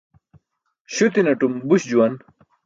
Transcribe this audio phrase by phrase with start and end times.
[0.93, 2.13] Śuti̇naṭum buś juwan.